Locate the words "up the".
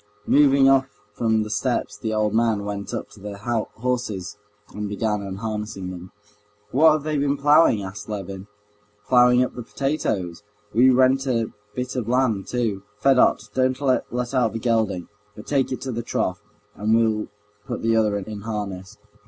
9.43-9.61